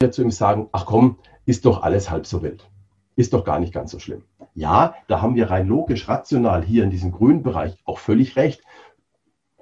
[0.00, 2.70] Wir zu ihm sagen, ach komm, ist doch alles halb so wild.
[3.16, 4.22] Ist doch gar nicht ganz so schlimm.
[4.54, 8.62] Ja, da haben wir rein logisch, rational hier in diesem grünen Bereich auch völlig recht.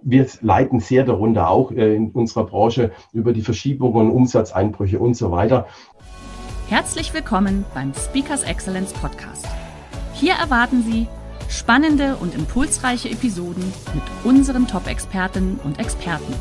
[0.02, 5.30] Wir leiden sehr darunter auch äh, in unserer Branche über die Verschiebungen, Umsatzeinbrüche und so
[5.30, 5.69] weiter.
[6.68, 9.46] Herzlich willkommen beim Speakers Excellence Podcast.
[10.12, 11.09] Hier erwarten Sie
[11.48, 16.34] spannende und impulsreiche Episoden mit unseren Top-Expertinnen und Experten.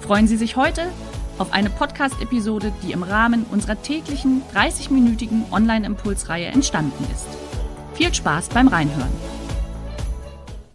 [0.00, 0.86] Freuen Sie sich heute
[1.40, 7.26] auf eine Podcast-Episode, die im Rahmen unserer täglichen 30-minütigen Online-Impulsreihe entstanden ist.
[7.94, 9.08] Viel Spaß beim Reinhören.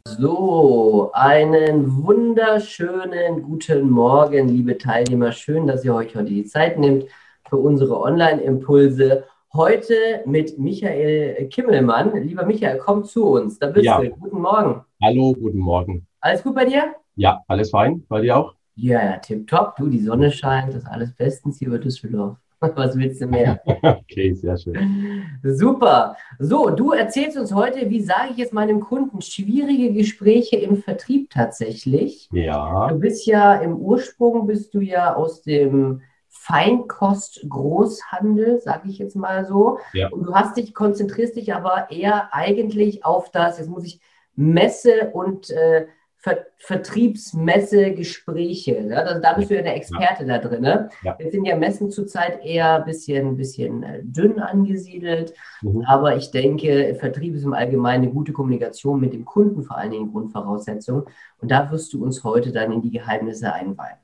[0.07, 5.31] So, einen wunderschönen guten Morgen, liebe Teilnehmer.
[5.33, 7.05] Schön, dass ihr euch heute die Zeit nehmt
[7.47, 9.23] für unsere Online-Impulse.
[9.53, 9.93] Heute
[10.25, 12.23] mit Michael Kimmelmann.
[12.23, 13.59] Lieber Michael, komm zu uns.
[13.59, 13.99] Da bist Ja.
[14.01, 14.09] du.
[14.09, 14.81] Guten Morgen.
[15.03, 16.07] Hallo, guten Morgen.
[16.21, 16.95] Alles gut bei dir?
[17.15, 18.03] Ja, alles fein?
[18.09, 18.54] Bei dir auch?
[18.75, 19.75] Ja, ja, tipptopp.
[19.77, 20.69] Du, die Sonne scheint.
[20.69, 22.37] Das ist alles bestens hier über Düsseldorf.
[22.59, 23.61] Was willst du mehr?
[23.83, 25.23] Okay, sehr schön.
[25.43, 26.15] Super.
[26.39, 31.29] So, du erzählst uns heute, wie sage ich es meinem Kunden, schwierige Gespräche im Vertrieb
[31.29, 32.29] tatsächlich.
[32.31, 39.15] Ja, Du bist ja im Ursprung, bist du ja aus dem Feinkost-Großhandel, sage ich jetzt
[39.15, 39.79] mal so.
[39.93, 40.09] Ja.
[40.09, 43.99] Und du hast dich, konzentrierst dich aber eher eigentlich auf das, jetzt muss ich
[44.35, 45.87] Messe und äh,
[46.25, 48.87] Ver Vertriebsmesse-Gespräche.
[48.89, 48.97] Ja?
[48.97, 50.63] Also da bist du ja der Experte da drin.
[50.63, 50.89] Ne?
[51.03, 51.15] Ja.
[51.19, 55.35] Jetzt sind ja Messen zurzeit eher ein bisschen, bisschen äh, dünn angesiedelt.
[55.61, 55.83] Mhm.
[55.85, 59.91] Aber ich denke, Vertrieb ist im Allgemeinen eine gute Kommunikation mit dem Kunden vor allen
[59.91, 61.05] Dingen Grundvoraussetzung.
[61.37, 63.99] Und da wirst du uns heute dann in die Geheimnisse einweihen.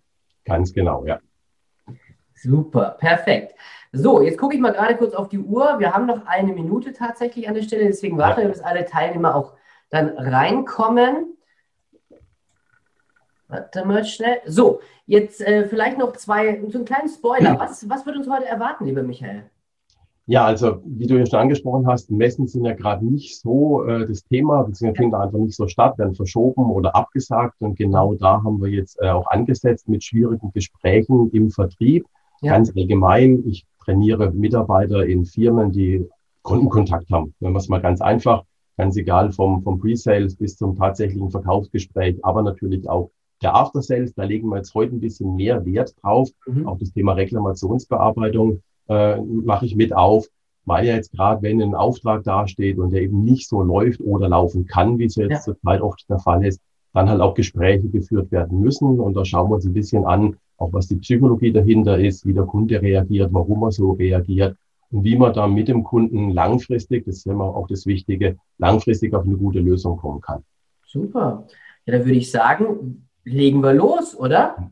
[0.46, 1.20] ganz genau, ja.
[2.36, 3.56] Super, perfekt.
[3.92, 5.80] So, jetzt gucke ich mal gerade kurz auf die Uhr.
[5.80, 9.34] Wir haben noch eine Minute tatsächlich an der Stelle, deswegen warten wir, bis alle Teilnehmer
[9.34, 9.54] auch
[9.90, 11.36] dann reinkommen.
[13.52, 14.38] Warte mal schnell.
[14.46, 17.60] So, jetzt äh, vielleicht noch zwei, so einen kleinen Spoiler.
[17.60, 19.44] Was, was wird uns heute erwarten, lieber Michael?
[20.26, 24.08] Ja, also wie du ja schon angesprochen hast, Messen sind ja gerade nicht so äh,
[24.08, 27.56] das Thema, beziehungsweise finden einfach nicht so statt, werden verschoben oder abgesagt.
[27.60, 32.06] Und genau da haben wir jetzt äh, auch angesetzt mit schwierigen Gesprächen im Vertrieb.
[32.42, 32.54] Ja.
[32.54, 36.08] Ganz allgemein, ich trainiere Mitarbeiter in Firmen, die
[36.44, 37.34] Kundenkontakt haben.
[37.42, 38.46] Wenn wir es mal ganz einfach,
[38.78, 43.12] ganz egal vom, vom Pre-Sales bis zum tatsächlichen Verkaufsgespräch, aber natürlich auch
[43.42, 46.30] der After-Sales, da legen wir jetzt heute ein bisschen mehr Wert drauf.
[46.46, 46.68] Mhm.
[46.68, 50.28] Auch das Thema Reklamationsbearbeitung äh, mache ich mit auf,
[50.66, 54.30] weil ja jetzt gerade, wenn ein Auftrag dasteht und der eben nicht so läuft oder
[54.30, 55.40] laufen kann, wie es jetzt Ja.
[55.40, 56.62] zurzeit oft der Fall ist,
[56.94, 59.00] dann halt auch Gespräche geführt werden müssen.
[59.00, 62.34] Und da schauen wir uns ein bisschen an, auch was die Psychologie dahinter ist, wie
[62.34, 64.56] der Kunde reagiert, warum er so reagiert
[64.92, 69.14] und wie man da mit dem Kunden langfristig, das ist immer auch das Wichtige, langfristig
[69.14, 70.44] auf eine gute Lösung kommen kann.
[70.86, 71.48] Super.
[71.86, 74.72] Ja, dann würde ich sagen, legen wir los, oder?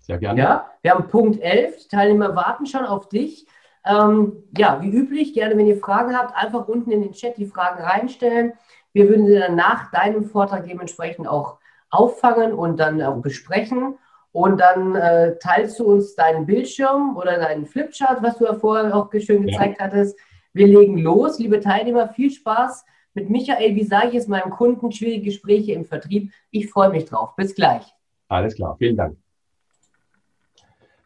[0.00, 0.40] Sehr gerne.
[0.40, 1.84] Ja, wir haben Punkt 11.
[1.84, 3.46] Die Teilnehmer warten schon auf dich.
[3.84, 7.46] Ähm, ja, wie üblich, gerne, wenn ihr Fragen habt, einfach unten in den Chat die
[7.46, 8.52] Fragen reinstellen.
[8.92, 11.58] Wir würden sie dann nach deinem Vortrag dementsprechend auch
[11.90, 13.98] auffangen und dann auch besprechen.
[14.32, 18.94] Und dann äh, teilst du uns deinen Bildschirm oder deinen Flipchart, was du ja vorher
[18.94, 19.58] auch schön Ja.
[19.58, 20.18] gezeigt hattest.
[20.52, 22.08] Wir legen los, liebe Teilnehmer.
[22.08, 22.84] Viel Spaß
[23.16, 23.74] mit Michael.
[23.74, 24.92] Wie sage ich es meinem Kunden?
[24.92, 26.30] Schwierige Gespräche im Vertrieb.
[26.50, 27.34] Ich freue mich drauf.
[27.34, 27.82] Bis gleich.
[28.28, 29.16] Alles klar, vielen Dank.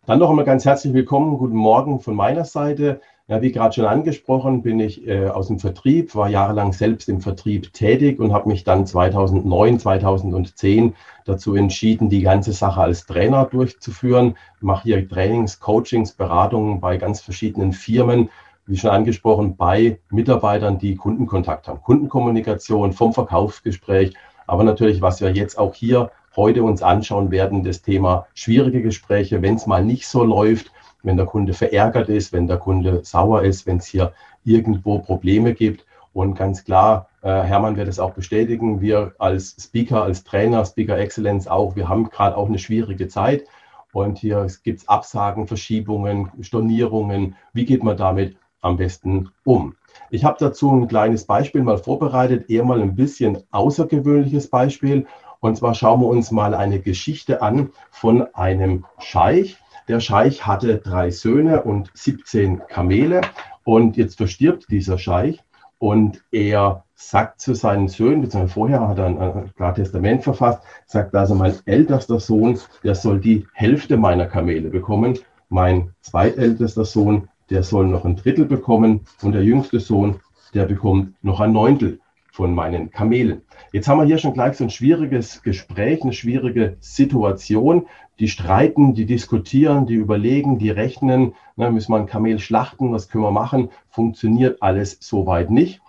[0.06, 3.00] Dann noch einmal ganz herzlich willkommen, guten Morgen von meiner Seite.
[3.28, 7.20] Ja, wie gerade schon angesprochen, bin ich äh, aus dem Vertrieb, war jahrelang selbst im
[7.20, 13.44] Vertrieb tätig und habe mich dann 2009, 2010 dazu entschieden, die ganze Sache als Trainer
[13.44, 14.36] durchzuführen.
[14.60, 18.30] Mache hier Trainings, Coachings, Beratungen bei ganz verschiedenen Firmen,
[18.70, 21.82] wie schon angesprochen, bei Mitarbeitern, die Kundenkontakt haben.
[21.82, 24.14] Kundenkommunikation vom Verkaufsgespräch,
[24.46, 29.42] aber natürlich, was wir jetzt auch hier heute uns anschauen werden, das Thema schwierige Gespräche,
[29.42, 30.70] wenn es mal nicht so läuft,
[31.02, 34.12] wenn der Kunde verärgert ist, wenn der Kunde sauer ist, wenn es hier
[34.44, 35.84] irgendwo Probleme gibt.
[36.12, 40.96] Und ganz klar, äh, Hermann wird es auch bestätigen, wir als Speaker, als Trainer, Speaker
[40.96, 43.44] Excellence auch, wir haben gerade auch eine schwierige Zeit.
[43.92, 47.34] Und hier gibt es Absagen, Verschiebungen, Stornierungen.
[47.52, 49.74] Wie geht man damit am besten um?
[50.10, 55.06] Ich habe dazu ein kleines Beispiel mal vorbereitet, eher mal ein bisschen außergewöhnliches Beispiel.
[55.40, 59.56] Und zwar schauen wir uns mal eine Geschichte an von einem Scheich,
[59.90, 63.22] der Scheich hatte drei Söhne und 17 Kamele
[63.64, 65.42] und jetzt verstirbt dieser Scheich
[65.78, 70.62] und er sagt zu seinen Söhnen, beziehungsweise vorher hat er ein, ein klar Testament verfasst,
[70.86, 75.18] sagt also, mein ältester Sohn, der soll die Hälfte meiner Kamele bekommen,
[75.48, 80.20] mein zweitältester Sohn, der soll noch ein Drittel bekommen und der jüngste Sohn,
[80.54, 82.00] der bekommt noch ein Neuntel
[82.32, 83.42] von meinen Kamelen.
[83.72, 87.86] Jetzt haben wir hier schon gleich so ein schwieriges Gespräch, eine schwierige Situation.
[88.18, 91.34] Die streiten, die diskutieren, die überlegen, die rechnen.
[91.56, 92.92] Na, müssen wir ein Kamel schlachten?
[92.92, 93.70] Was können wir machen?
[93.88, 95.80] Funktioniert alles soweit nicht.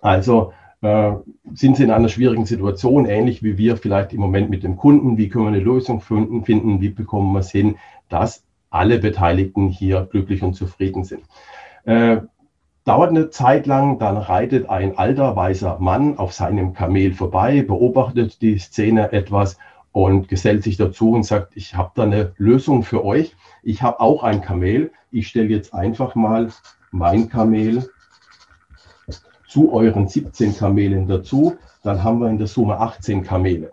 [0.00, 1.12] Also äh,
[1.52, 5.16] sind sie in einer schwierigen Situation, ähnlich wie wir vielleicht im Moment mit dem Kunden.
[5.18, 6.80] Wie können wir eine Lösung finden?
[6.80, 7.76] wie bekommen wir es hin,
[8.08, 8.45] dass
[8.76, 11.22] alle Beteiligten hier glücklich und zufrieden sind?
[11.84, 12.18] Äh,
[12.84, 18.40] dauert eine Zeit lang, dann reitet ein alter weißer Mann auf seinem Kamel vorbei, beobachtet
[18.40, 19.58] die Szene etwas
[19.92, 23.34] und gesellt sich dazu und sagt, ich habe da eine Lösung für euch.
[23.62, 24.92] Ich habe auch ein Kamel.
[25.10, 26.50] Ich stelle jetzt einfach mal
[26.90, 27.88] mein Kamel
[29.48, 31.56] zu euren 17 Kamelen dazu.
[31.82, 33.72] Dann haben wir in der Summe 18 Kamele.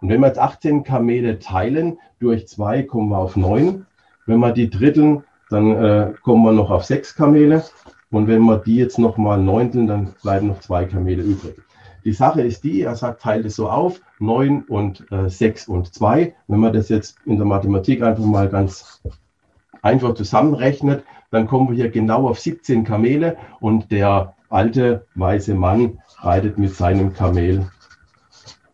[0.00, 3.86] Und wenn wir jetzt 18 Kamele teilen durch 2, kommen wir auf 9.
[4.26, 7.62] Wenn wir die dritteln, dann äh, kommen wir noch auf 6 Kamele.
[8.10, 11.54] Und wenn wir die jetzt nochmal neunteln, dann bleiben noch zwei Kamele übrig.
[12.04, 15.94] Die Sache ist die, er sagt, teilt es so auf, 9 und äh, 6 und
[15.94, 16.34] 2.
[16.48, 19.02] Wenn man das jetzt in der Mathematik einfach mal ganz
[19.82, 25.98] einfach zusammenrechnet, dann kommen wir hier genau auf 17 Kamele und der alte weiße Mann
[26.18, 27.66] reitet mit seinem Kamel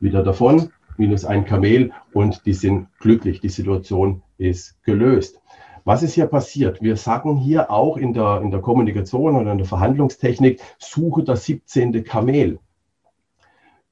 [0.00, 3.40] wieder davon, minus ein Kamel und die sind glücklich.
[3.40, 5.40] Die Situation ist gelöst.
[5.84, 6.82] Was ist hier passiert?
[6.82, 11.44] Wir sagen hier auch in der, in der Kommunikation oder in der Verhandlungstechnik, suche das
[11.44, 12.04] 17.
[12.04, 12.58] Kamel.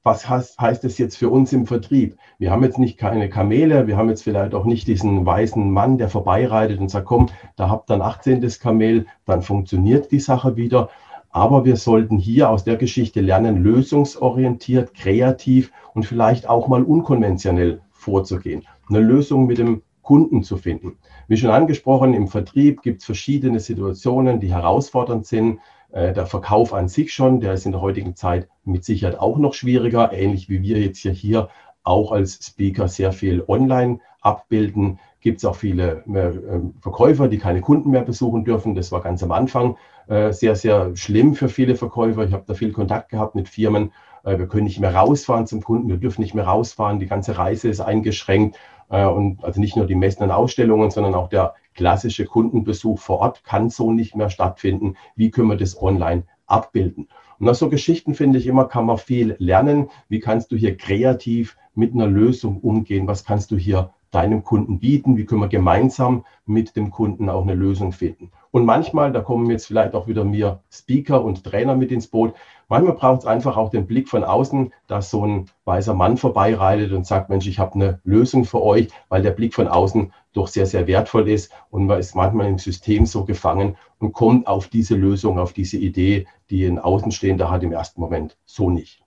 [0.03, 2.17] Was heißt, heißt das jetzt für uns im Vertrieb?
[2.37, 5.97] Wir haben jetzt nicht keine Kamele, wir haben jetzt vielleicht auch nicht diesen weißen Mann,
[5.97, 8.47] der vorbeireitet und sagt, komm, da habt ihr ein 18.
[8.61, 10.89] Kamel, dann funktioniert die Sache wieder.
[11.29, 17.81] Aber wir sollten hier aus der Geschichte lernen, lösungsorientiert, kreativ und vielleicht auch mal unkonventionell
[17.89, 18.63] vorzugehen.
[18.87, 20.97] Eine Lösung mit dem Kunden zu finden.
[21.27, 25.59] Wie schon angesprochen, im Vertrieb gibt es verschiedene Situationen, die herausfordernd sind.
[25.91, 29.37] Äh, der Verkauf an sich schon, der ist in der heutigen Zeit mit Sicherheit auch
[29.37, 31.49] noch schwieriger, ähnlich wie wir jetzt hier
[31.83, 34.99] auch als Speaker sehr viel online abbilden.
[35.19, 38.75] Gibt es auch viele äh, Verkäufer, die keine Kunden mehr besuchen dürfen.
[38.75, 39.75] Das war ganz am Anfang
[40.07, 42.23] äh, sehr, sehr schlimm für viele Verkäufer.
[42.23, 43.91] Ich habe da viel Kontakt gehabt mit Firmen.
[44.23, 47.69] wir können nicht mehr rausfahren zum Kunden, wir dürfen nicht mehr rausfahren, die ganze Reise
[47.69, 48.57] ist eingeschränkt.
[48.89, 53.19] Äh, und also nicht nur die Messen und Ausstellungen, sondern auch der klassische Kundenbesuch vor
[53.19, 54.95] Ort kann so nicht mehr stattfinden.
[55.15, 57.07] Wie können wir das online abbilden?
[57.39, 59.89] Und aus so Geschichten finde ich immer, kann man viel lernen.
[60.09, 63.07] Wie kannst du hier kreativ mit einer Lösung umgehen?
[63.07, 65.17] Was kannst du hier deinem Kunden bieten?
[65.17, 68.31] Wie können wir gemeinsam mit dem Kunden auch eine Lösung finden?
[68.49, 72.33] Und manchmal, da kommen jetzt vielleicht auch wieder mir Speaker und Trainer mit ins Boot,
[72.67, 76.91] manchmal braucht es einfach auch den Blick von außen, dass so ein weißer Mann vorbeireitet
[76.91, 80.47] und sagt, Mensch, ich habe eine Lösung für euch, weil der Blick von außen doch
[80.47, 84.67] sehr, sehr wertvoll ist und man ist manchmal im System so gefangen und kommt auf
[84.67, 89.01] diese Lösung, auf diese Idee, die ein Außenstehender hat im ersten Moment so nicht.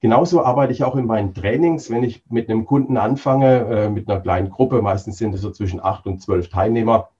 [0.00, 4.10] Genauso arbeite ich auch in meinen Trainings, wenn ich mit einem Kunden anfange, äh, mit
[4.10, 7.10] einer kleinen Gruppe, meistens sind es so zwischen acht und zwölf Teilnehmer,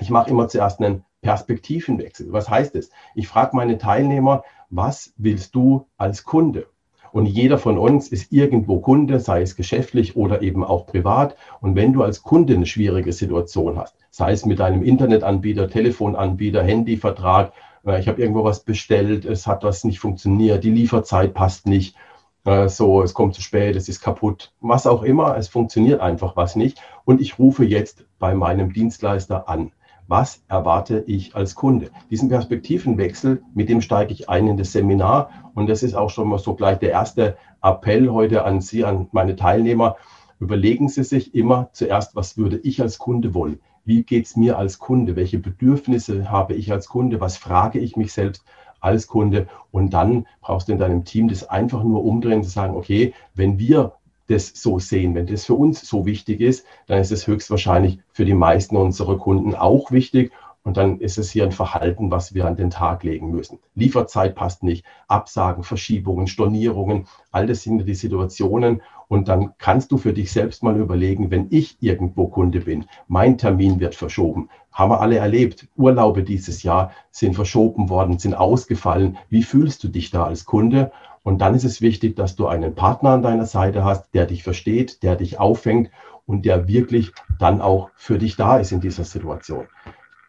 [0.00, 2.32] ich mache immer zuerst einen Perspektivenwechsel.
[2.32, 2.90] Was heißt es?
[3.14, 6.66] Ich frage meine Teilnehmer, was willst du als Kunde?
[7.12, 11.36] Und jeder von uns ist irgendwo Kunde, sei es geschäftlich oder eben auch privat.
[11.60, 16.62] Und wenn du als Kunde eine schwierige Situation hast, sei es mit deinem Internetanbieter, Telefonanbieter,
[16.62, 17.52] Handyvertrag,
[17.86, 21.96] äh, ich habe irgendwo was bestellt, es hat was nicht funktioniert, die Lieferzeit passt nicht,
[22.44, 26.36] äh, so, es kommt zu spät, es ist kaputt, was auch immer, es funktioniert einfach
[26.36, 26.80] was nicht.
[27.04, 29.72] Und ich rufe jetzt bei meinem Dienstleister an
[30.08, 31.90] was erwarte ich als Kunde?
[32.10, 35.30] Diesen Perspektivenwechsel, mit dem steige ich ein in das Seminar.
[35.54, 39.08] Und das ist auch schon mal so gleich der erste Appell heute an Sie, an
[39.12, 39.96] meine Teilnehmer.
[40.40, 43.60] Überlegen Sie sich immer zuerst, was würde ich als Kunde wollen?
[43.84, 45.14] Wie geht es mir als Kunde?
[45.14, 47.20] Welche Bedürfnisse habe ich als Kunde?
[47.20, 48.44] Was frage ich mich selbst
[48.80, 49.46] als Kunde?
[49.72, 53.58] Und dann brauchst du in deinem Team das einfach nur umdrehen, zu sagen, okay, wenn
[53.58, 53.92] wir
[54.28, 55.14] das so sehen.
[55.14, 59.18] Wenn das für uns so wichtig ist, dann ist es höchstwahrscheinlich für die meisten unserer
[59.18, 60.32] Kunden auch wichtig.
[60.64, 63.58] Und dann ist es hier ein Verhalten, was wir an den Tag legen müssen.
[63.74, 68.82] Lieferzeit passt nicht, Absagen, Verschiebungen, Stornierungen, all das sind die Situationen.
[69.06, 73.38] Und dann kannst du für dich selbst mal überlegen, wenn ich irgendwo Kunde bin, mein
[73.38, 74.50] Termin wird verschoben.
[74.70, 75.66] Haben wir alle erlebt.
[75.76, 79.16] Urlaube dieses Jahr sind verschoben worden, sind ausgefallen.
[79.30, 80.92] Wie fühlst du dich da als Kunde?
[81.28, 84.42] Und dann ist es wichtig, dass du einen Partner an deiner Seite hast, der dich
[84.42, 85.90] versteht, der dich auffängt
[86.24, 89.66] und der wirklich dann auch für dich da ist in dieser Situation.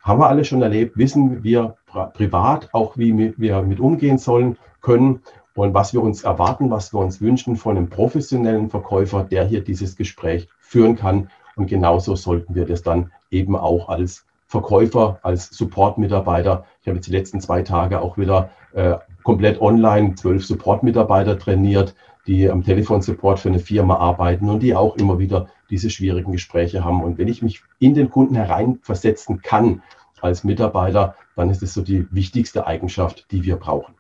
[0.04, 1.78] Haben wir alle schon erlebt, wissen wir
[2.14, 5.22] privat auch, wie wir mit umgehen sollen, können
[5.56, 9.64] und was wir uns erwarten, was wir uns wünschen von einem professionellen Verkäufer, der hier
[9.64, 11.30] dieses Gespräch führen kann.
[11.56, 16.66] Und genauso sollten wir das dann eben auch als Verkäufer, als Support-Mitarbeiter.
[16.82, 21.94] Ich habe jetzt die letzten zwei Tage auch wieder äh, komplett online zwölf Support-Mitarbeiter trainiert,
[22.26, 26.84] die am Telefonsupport für eine Firma arbeiten und die auch immer wieder diese schwierigen Gespräche
[26.84, 27.04] haben.
[27.04, 29.84] Und wenn ich mich in den Kunden hereinversetzen kann
[30.20, 33.94] als Mitarbeiter, dann ist es so die wichtigste Eigenschaft, die wir brauchen.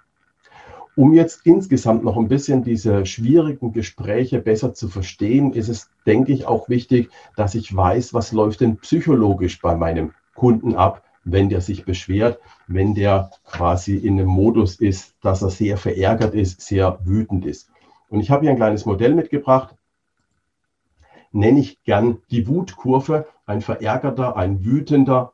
[0.95, 6.33] Um jetzt insgesamt noch ein bisschen diese schwierigen Gespräche besser zu verstehen, ist es, denke
[6.33, 11.49] ich, auch wichtig, dass ich weiß, was läuft denn psychologisch bei meinem Kunden ab, wenn
[11.49, 16.61] der sich beschwert, wenn der quasi in einem Modus ist, dass er sehr verärgert ist,
[16.61, 17.69] sehr wütend ist.
[18.07, 19.75] Und ich habe hier ein kleines Modell mitgebracht,
[21.33, 23.27] nenne ich gern die Wutkurve.
[23.45, 25.33] Ein verärgerter, ein wütender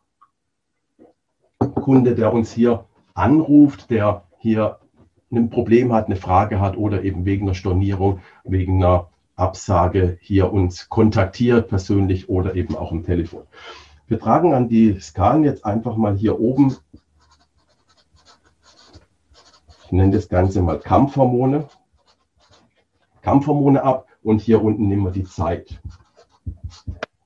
[1.59, 4.79] Kunde, der uns hier anruft, der hier
[5.31, 10.51] ein Problem hat, eine Frage hat oder eben wegen einer Stornierung, wegen einer Absage hier
[10.51, 13.43] uns kontaktiert, persönlich oder eben auch im Telefon.
[14.07, 16.75] Wir tragen an die Skalen jetzt einfach mal hier oben,
[19.85, 21.67] ich nenne das Ganze mal Kampfhormone,
[23.21, 25.79] Kampfhormone ab und hier unten nehmen wir die Zeit.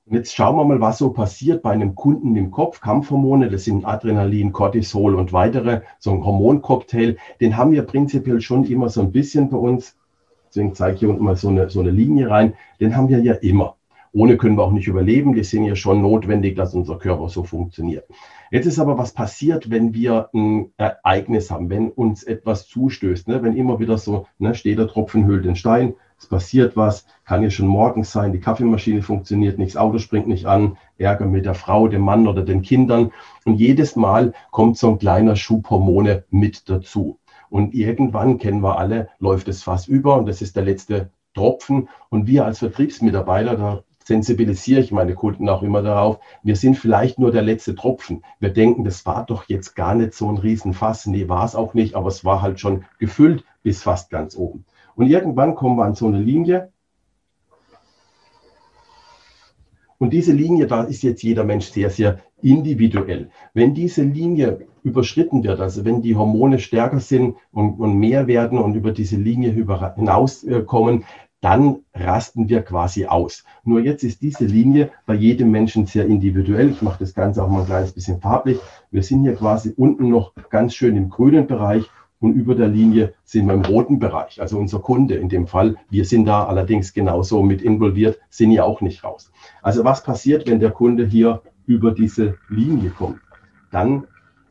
[0.06, 2.80] Und jetzt schauen wir mal, was so passiert bei einem Kunden im Kopf.
[2.80, 8.64] Kampfhormone, das sind Adrenalin, Cortisol und weitere, so ein Hormoncocktail, den haben wir prinzipiell schon
[8.64, 9.96] immer so ein bisschen bei uns.
[10.48, 12.54] Deswegen zeige ich hier unten mal so eine, so eine Linie rein.
[12.80, 13.76] Den haben wir ja immer.
[14.12, 15.34] Ohne können wir auch nicht überleben.
[15.34, 18.06] Die sind ja schon notwendig, dass unser Körper so funktioniert.
[18.50, 23.42] Jetzt ist aber was passiert, wenn wir ein Ereignis haben, wenn uns etwas zustößt, ne?
[23.42, 27.42] wenn immer wieder so, ne, steht der Tropfen hüllt den Stein, es passiert was, kann
[27.42, 31.46] ja schon morgens sein, die Kaffeemaschine funktioniert nicht, das Auto springt nicht an, Ärger mit
[31.46, 33.12] der Frau, dem Mann oder den Kindern.
[33.46, 37.18] Und jedes Mal kommt so ein kleiner Schub Hormone mit dazu.
[37.48, 41.88] Und irgendwann kennen wir alle, läuft es fast über und das ist der letzte Tropfen.
[42.10, 47.18] Und wir als Vertriebsmitarbeiter, da sensibilisiere ich meine Kunden auch immer darauf, wir sind vielleicht
[47.18, 48.24] nur der letzte Tropfen.
[48.38, 51.06] Wir denken, das war doch jetzt gar nicht so ein Riesenfass.
[51.06, 54.64] Nee, war es auch nicht, aber es war halt schon gefüllt bis fast ganz oben.
[54.94, 56.72] Und irgendwann kommen wir an so eine Linie.
[59.98, 63.30] Und diese Linie, da ist jetzt jeder Mensch sehr, sehr individuell.
[63.52, 68.58] Wenn diese Linie überschritten wird, also wenn die Hormone stärker sind und, und mehr werden
[68.58, 71.04] und über diese Linie hinauskommen,
[71.40, 73.44] dann rasten wir quasi aus.
[73.64, 76.70] Nur jetzt ist diese Linie bei jedem Menschen sehr individuell.
[76.70, 78.58] Ich mache das Ganze auch mal ein kleines bisschen farblich.
[78.90, 81.84] Wir sind hier quasi unten noch ganz schön im grünen Bereich
[82.20, 84.40] und über der Linie sind wir im roten Bereich.
[84.40, 85.76] Also unser Kunde in dem Fall.
[85.88, 89.32] Wir sind da allerdings genauso mit involviert, sind ja auch nicht raus.
[89.62, 93.20] Also was passiert, wenn der Kunde hier über diese Linie kommt?
[93.70, 94.06] Dann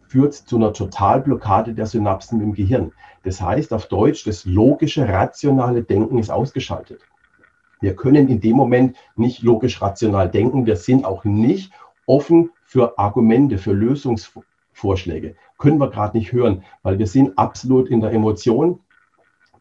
[0.07, 2.91] führt es zu einer Totalblockade der Synapsen im Gehirn.
[3.23, 7.01] Das heißt auf Deutsch, das logische, rationale Denken ist ausgeschaltet.
[7.81, 10.65] Wir können in dem Moment nicht logisch rational denken.
[10.65, 11.71] Wir sind auch nicht
[12.05, 18.01] offen für Argumente, für Lösungsvorschläge können wir gerade nicht hören, weil wir sind absolut in
[18.01, 18.79] der Emotion.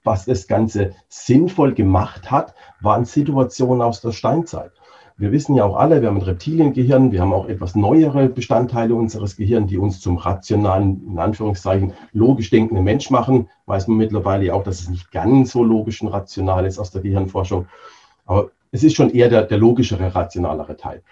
[0.04, 4.72] Was das Ganze sinnvoll gemacht hat, waren Situationen aus der Steinzeit.
[5.20, 8.94] Wir wissen ja auch alle, wir haben ein Reptiliengehirn, wir haben auch etwas neuere Bestandteile
[8.94, 13.48] unseres Gehirns, die uns zum rationalen, in Anführungszeichen, logisch denkenden Mensch machen.
[13.66, 16.92] Weiß man mittlerweile ja auch, dass es nicht ganz so logisch und rational ist aus
[16.92, 17.66] der Gehirnforschung.
[18.26, 21.02] Aber es ist schon eher der, der logischere, rationalere Teil.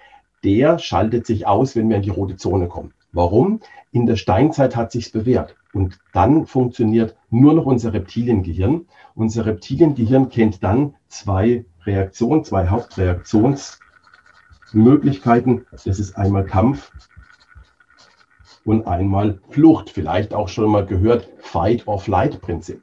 [0.44, 2.92] Der schaltet sich aus, wenn wir in die rote Zone kommen.
[3.10, 3.58] Warum?
[3.90, 5.56] In der Steinzeit hat sich's bewährt.
[5.72, 8.86] Und dann funktioniert nur noch unser Reptiliengehirn.
[9.16, 12.70] Unser Reptiliengehirn kennt dann zwei Reaktionen, zwei
[14.76, 15.66] Hauptreaktionsmöglichkeiten.
[15.70, 16.92] Das ist einmal Kampf
[18.64, 19.90] und einmal Flucht.
[19.90, 22.82] Vielleicht auch schon mal gehört, Fight-or-Flight-Prinzip.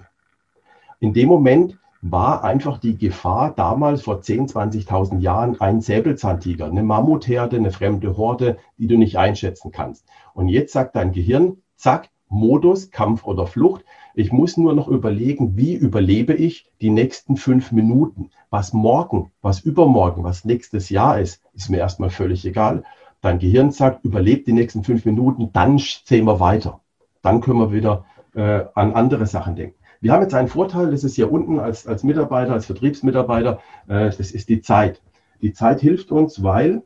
[1.00, 6.84] In dem Moment war einfach die Gefahr damals vor 10, 20.000 Jahren ein Säbelzahntiger, eine
[6.84, 10.06] Mammutherde, eine fremde Horde, die du nicht einschätzen kannst.
[10.34, 13.86] Und jetzt sagt dein Gehirn, zack, Modus, Kampf oder Flucht.
[14.16, 18.30] Ich muss nur noch überlegen, wie überlebe ich die nächsten fünf Minuten.
[18.50, 22.84] Was morgen, was übermorgen, was nächstes Jahr ist, ist mir erstmal völlig egal.
[23.22, 26.82] Dein Gehirn sagt, überlebt die nächsten fünf Minuten, dann sehen wir weiter.
[27.22, 29.78] Dann können wir wieder äh, an andere Sachen denken.
[30.02, 34.06] Wir haben jetzt einen Vorteil, das ist hier unten als, als Mitarbeiter, als Vertriebsmitarbeiter, äh,
[34.06, 35.02] das ist die Zeit.
[35.42, 36.84] Die Zeit hilft uns, weil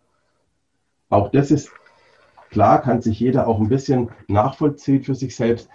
[1.10, 1.72] auch das ist
[2.57, 5.69] klar, kann sich jeder auch ein bisschen nachvollziehen für sich selbst.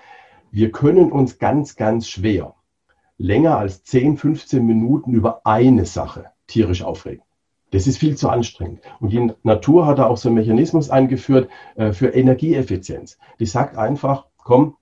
[0.51, 2.57] Wir können uns ganz, ganz schwer
[3.19, 7.23] länger als 10, 15 Minuten über eine Sache tierisch aufregen.
[7.71, 8.81] Das ist viel zu anstrengend.
[8.99, 13.17] Und die Natur hat da auch so einen Mechanismus eingeführt äh, für Energieeffizienz.
[13.39, 14.75] Die sagt einfach, komm,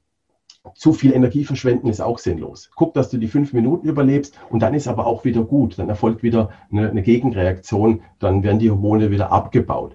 [0.74, 2.70] zu viel Energie verschwenden ist auch sinnlos.
[2.76, 5.78] Guck, dass du die fünf Minuten überlebst und dann ist aber auch wieder gut.
[5.78, 9.94] Dann erfolgt wieder eine, eine Gegenreaktion, dann werden die Hormone wieder abgebaut.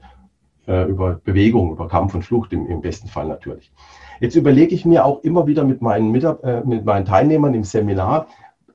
[0.67, 3.71] Äh, über Bewegung, über Kampf und Flucht im, im, besten Fall natürlich.
[4.19, 7.63] Jetzt überlege ich mir auch immer wieder mit meinen, Mitab äh, mit meinen Teilnehmern im
[7.63, 8.25] Seminar,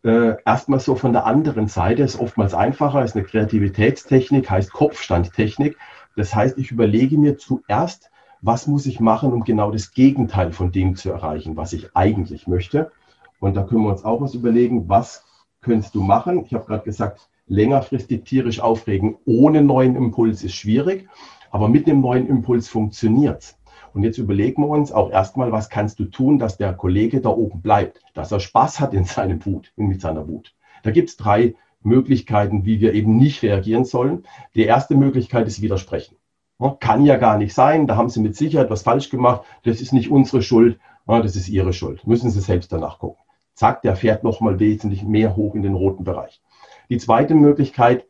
[0.05, 5.77] äh, erstmal so von der anderen Seite, ist oftmals einfacher, ist eine Kreativitätstechnik, heißt Kopfstandtechnik.
[6.15, 10.71] Das heißt, ich überlege mir zuerst, was muss ich machen, um genau das Gegenteil von
[10.71, 12.93] dem zu erreichen, was ich eigentlich möchte.
[13.41, 15.25] Und da können wir uns auch was überlegen, was
[15.61, 16.45] könntest du machen?
[16.45, 21.09] Ich habe gerade gesagt, längerfristig tierisch aufregen ohne neuen Impuls ist schwierig,
[21.51, 23.57] aber mit einem neuen Impuls funktioniert
[23.93, 27.31] Und jetzt überlegen wir uns auch erstmal, was kannst du tun, dass der Kollege da
[27.31, 30.55] oben bleibt, dass er Spaß hat in seinem Wut, mit seiner Wut.
[30.83, 34.25] Da gibt es drei Möglichkeiten, wie wir eben nicht reagieren sollen.
[34.55, 36.17] Die erste Möglichkeit ist Widersprechen.
[36.79, 39.93] Kann ja gar nicht sein, da haben Sie mit Sicherheit was falsch gemacht, das ist
[39.93, 42.07] nicht unsere Schuld, das ist Ihre Schuld.
[42.07, 43.23] Müssen Sie selbst danach gucken.
[43.55, 46.41] Zack, der fährt nochmal wesentlich mehr hoch in den roten Bereich.
[46.91, 48.07] Die zweite Möglichkeit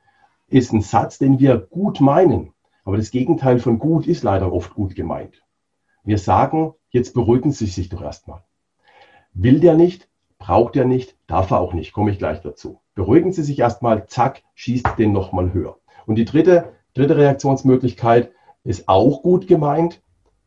[0.48, 2.52] ist ein Satz, den wir gut meinen,
[2.84, 5.42] aber das Gegenteil von gut ist leider oft gut gemeint.
[6.04, 8.42] Wir sagen, jetzt beruhigen Sie sich doch erstmal.
[9.32, 10.08] Will der nicht,
[10.38, 12.80] braucht er nicht, darf er auch nicht, komme ich gleich dazu.
[12.94, 15.76] Beruhigen Sie sich erstmal, zack, schießt den nochmal höher.
[16.06, 18.32] Und die dritte, dritte Reaktionsmöglichkeit
[18.64, 20.02] ist auch gut gemeint,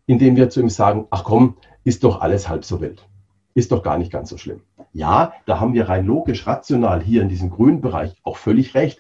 [0.06, 3.08] indem wir zu ihm sagen, ach komm, ist doch alles halb so wild.
[3.54, 4.62] Ist doch gar nicht ganz so schlimm.
[4.92, 9.00] Ja, da haben wir rein logisch, rational hier in diesem grünen Bereich auch völlig recht.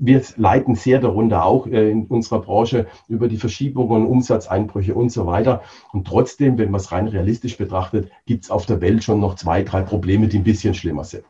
[0.00, 5.26] Wir leiden sehr darunter, auch äh, in unserer Branche, über die Verschiebungen, Umsatzeinbrüche und so
[5.26, 5.62] weiter.
[5.92, 9.34] Und trotzdem, wenn man es rein realistisch betrachtet, gibt es auf der Welt schon noch
[9.34, 11.24] zwei, drei Probleme, die ein bisschen schlimmer sind.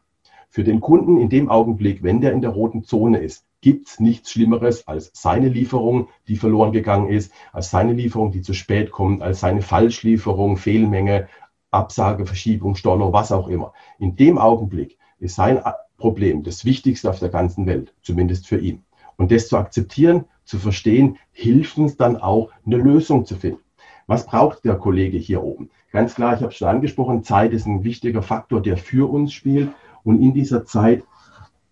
[0.50, 4.00] Für den Kunden in dem Augenblick, wenn der in der roten Zone ist, gibt es
[4.00, 8.90] nichts Schlimmeres als seine Lieferung, die verloren gegangen ist, als seine Lieferung, die zu spät
[8.90, 11.28] kommt, als seine Falschlieferung, Fehlmenge,
[11.70, 13.72] Absage, Verschiebung, Storno, was auch immer.
[13.98, 15.60] In dem Augenblick ist sein
[15.98, 18.82] Problem das Wichtigste auf der ganzen Welt, zumindest für ihn.
[19.16, 23.60] Und das zu akzeptieren, zu verstehen, hilft uns dann auch, eine Lösung zu finden.
[24.06, 25.68] Was braucht der Kollege hier oben?
[25.92, 29.32] Ganz klar, ich habe es schon angesprochen, Zeit ist ein wichtiger Faktor, der für uns
[29.32, 29.70] spielt.
[30.04, 31.02] Und in dieser Zeit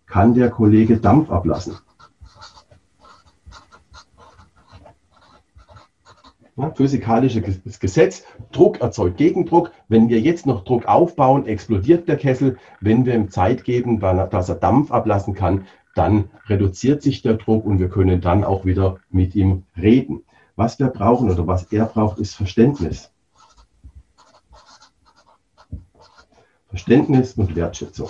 [0.05, 1.77] kann der Kollege Dampf ablassen.
[6.57, 9.71] Ja, physikalisches Gesetz, Druck erzeugt Gegendruck.
[9.89, 12.57] Wenn wir jetzt noch Druck aufbauen, explodiert der Kessel.
[12.81, 17.63] Wenn wir ihm Zeit geben, dass er Dampf ablassen kann, dann reduziert sich der Druck
[17.63, 20.23] und wir können dann auch wieder mit ihm reden.
[20.55, 23.11] Was wir brauchen oder was er braucht, ist Verständnis.
[26.69, 28.09] Verständnis und Wertschätzung.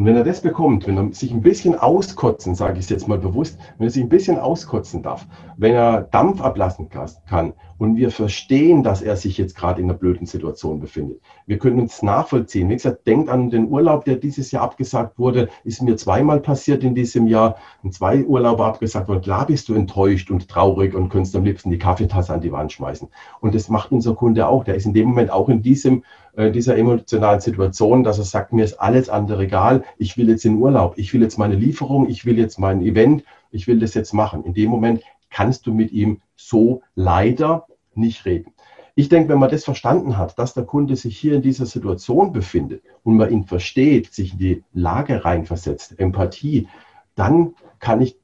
[0.00, 3.06] Und wenn er das bekommt, wenn er sich ein bisschen auskotzen, sage ich es jetzt
[3.06, 5.26] mal bewusst, wenn er sich ein bisschen auskotzen darf,
[5.58, 9.98] wenn er Dampf ablassen kann und wir verstehen, dass er sich jetzt gerade in einer
[9.98, 11.22] blöden Situation befindet.
[11.46, 12.68] Wir können uns nachvollziehen.
[12.68, 15.48] Wie gesagt, denkt an den Urlaub, der dieses Jahr abgesagt wurde.
[15.64, 17.56] Ist mir zweimal passiert in diesem Jahr.
[17.82, 19.22] Und zwei Urlauber abgesagt wurden.
[19.22, 22.70] Klar bist du enttäuscht und traurig und könntest am liebsten die Kaffeetasse an die Wand
[22.70, 23.08] schmeißen.
[23.40, 24.62] Und das macht unser Kunde auch.
[24.64, 26.04] Der ist in dem Moment auch in diesem
[26.36, 30.44] äh, dieser emotionalen Situation, dass er sagt, mir ist alles andere egal, ich will jetzt
[30.44, 33.94] in Urlaub, ich will jetzt meine Lieferung, ich will jetzt mein Event, ich will das
[33.94, 34.44] jetzt machen.
[34.44, 38.52] In dem Moment kannst du mit ihm so leider nicht reden.
[38.94, 42.32] Ich denke, wenn man das verstanden hat, dass der Kunde sich hier in dieser Situation
[42.32, 46.68] befindet und man ihn versteht, sich in die Lage reinversetzt, Empathie,
[47.14, 48.18] dann kann ich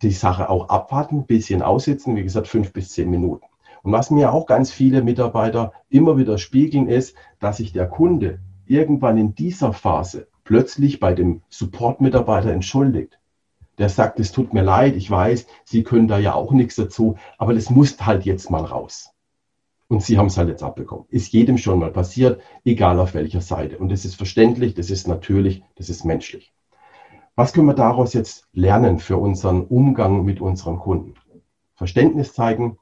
[0.00, 3.44] die Sache auch abwarten, ein bisschen aussitzen, wie gesagt, fünf bis zehn Minuten.
[3.82, 8.38] Und was mir auch ganz viele Mitarbeiter immer wieder spiegeln, ist, dass sich der Kunde
[8.66, 13.18] irgendwann in dieser Phase plötzlich bei dem Support-Mitarbeiter entschuldigt.
[13.82, 17.16] Der sagt, es tut mir leid, ich weiß, Sie können da ja auch nichts dazu,
[17.36, 19.10] aber das muss halt jetzt mal raus.
[19.88, 21.06] Und Sie haben es halt jetzt abbekommen.
[21.08, 23.78] Ist jedem schon mal passiert, egal auf welcher Seite.
[23.78, 26.52] Und das ist verständlich, das ist natürlich, das ist menschlich.
[27.34, 31.14] Was können wir daraus jetzt lernen für unseren Umgang mit unseren Kunden?
[31.74, 32.78] Verständnis zeigen,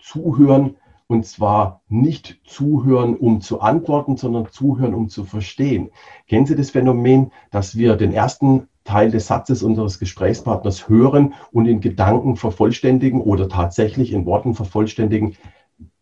[0.00, 5.90] zuhören und zwar nicht zuhören, um zu antworten, sondern zuhören, um zu verstehen.
[6.28, 11.66] Kennen Sie das Phänomen, dass wir den ersten Teil des Satzes unseres Gesprächspartners hören und
[11.66, 15.36] in Gedanken vervollständigen oder tatsächlich in Worten vervollständigen?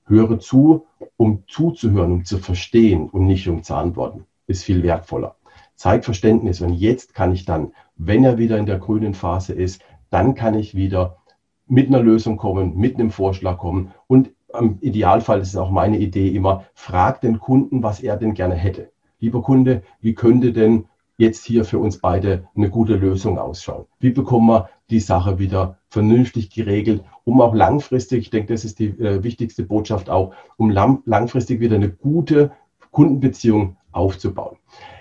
[0.04, 4.26] Höre zu, um zuzuhören, um zu verstehen und nicht um zu antworten.
[4.46, 5.36] Ist viel wertvoller.
[5.76, 9.82] Zeig Verständnis und jetzt kann ich dann, wenn er wieder in der grünen Phase ist,
[10.10, 11.18] dann kann ich wieder
[11.66, 13.92] mit einer Lösung kommen, mit einem Vorschlag kommen.
[14.06, 18.34] Und im Idealfall ist es auch meine Idee immer, frag den Kunden, was er denn
[18.34, 18.90] gerne hätte.
[19.18, 23.86] lieber Kunde, wie könnte denn jetzt hier für uns beide eine gute Lösung ausschauen?
[24.00, 28.78] Wie bekommen wir die Sache wieder vernünftig geregelt, um auch langfristig, ich denke, das ist
[28.78, 32.52] die äh, wichtigste Botschaft auch, um lang, langfristig wieder eine gute
[32.90, 34.56] Kundenbeziehung aufzubauen.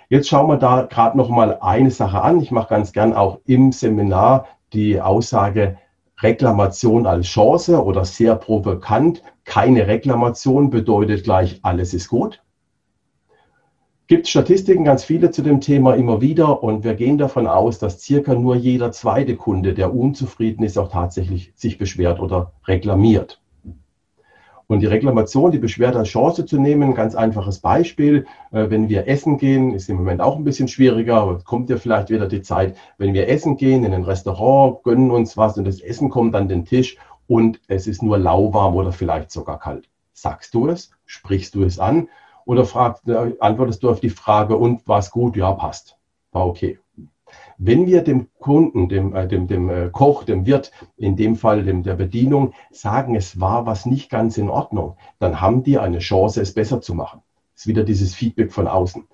[0.10, 2.42] Jetzt schauen wir da gerade noch mal eine Sache an.
[2.42, 5.78] Ich mache ganz gern auch im Seminar die Aussage
[6.20, 9.24] Reklamation als Chance oder sehr provokant.
[9.44, 12.44] Keine Reklamation bedeutet gleich alles ist gut.
[14.12, 18.02] Gibt Statistiken ganz viele zu dem Thema immer wieder und wir gehen davon aus, dass
[18.02, 23.42] circa nur jeder zweite Kunde, der unzufrieden ist, auch tatsächlich sich beschwert oder reklamiert.
[24.68, 28.26] Und die Reklamation, die Beschwerde als Chance zu nehmen, ganz einfaches Beispiel.
[28.52, 31.78] Äh, wenn wir essen gehen, ist im Moment auch ein bisschen schwieriger, aber kommt ja
[31.78, 35.64] vielleicht wieder die Zeit, wenn wir essen gehen in ein Restaurant, gönnen uns was und
[35.64, 36.98] das Essen kommt an den Tisch
[37.28, 39.88] und es ist nur lauwarm oder vielleicht sogar kalt.
[40.12, 40.92] Sagst du es?
[41.06, 42.10] Sprichst du es an?
[42.46, 45.36] Oder fragst, äh, antwortest du auf die Frage, und war es gut?
[45.36, 45.98] Ja, passt.
[46.32, 46.80] War okay.
[47.58, 51.64] Wenn wir dem Kunden, dem, äh, dem, dem äh, Koch, dem Wirt, in dem Fall
[51.64, 56.00] dem, der Bedienung, sagen, es war was nicht ganz in Ordnung, dann haben die eine
[56.00, 57.22] Chance, es besser zu machen.
[57.56, 59.08] Ist wieder dieses Feedback von außen.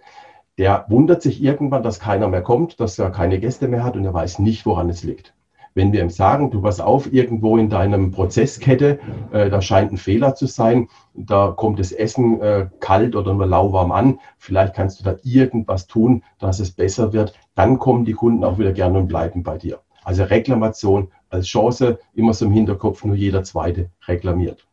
[0.57, 4.05] Der wundert sich irgendwann, dass keiner mehr kommt, dass er keine Gäste mehr hat und
[4.05, 5.35] er weiß nicht, woran es liegt.
[5.77, 8.97] Wenn wir ihm sagen, du pass auf, irgendwo in deinem Prozesskette,
[9.31, 13.45] äh, da scheint ein Fehler zu sein, da kommt das Essen äh, kalt oder nur
[13.45, 18.13] lauwarm an, vielleicht kannst du da irgendwas tun, dass es besser wird, dann kommen die
[18.13, 19.77] Kunden auch wieder gerne und bleiben bei dir.
[20.03, 24.67] Also Reklamation als Chance, immer so im Hinterkopf, nur jeder zweite reklamiert.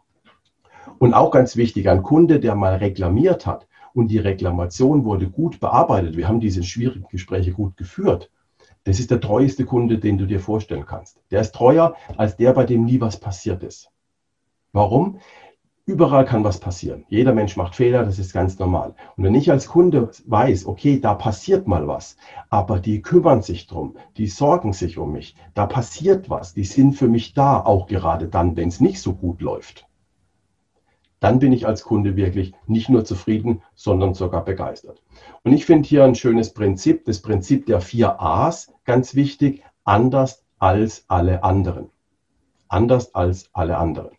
[0.99, 5.61] Und auch ganz wichtig, ein Kunde, der mal reklamiert hat und die Reklamation wurde gut
[5.61, 8.31] bearbeitet, wir haben diese schwierigen Gespräche gut geführt,
[8.85, 11.19] das ist der treueste Kunde, den du dir vorstellen kannst.
[11.31, 13.91] Der ist treuer als der, bei dem nie was passiert ist.
[14.73, 15.19] Warum?
[15.87, 17.05] Überall kann was passieren.
[17.09, 18.95] Jeder Mensch macht Fehler, das ist ganz normal.
[19.17, 22.17] Und wenn ich als Kunde weiß, okay, da passiert mal was,
[22.49, 26.95] aber die kümmern sich drum, die sorgen sich um mich, da passiert was, die sind
[26.95, 29.87] für mich da, auch gerade dann, wenn es nicht so gut läuft,
[31.25, 35.01] dann bin ich als Kunde wirklich nicht nur zufrieden, sondern sogar begeistert.
[35.43, 40.45] Und ich finde hier ein schönes Prinzip, das Prinzip der vier A's, ganz wichtig, anders
[40.59, 41.89] als alle anderen.
[42.69, 44.11] Anders als alle anderen.